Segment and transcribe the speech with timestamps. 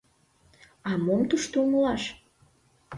[0.89, 2.03] —А мом тушто умылаш?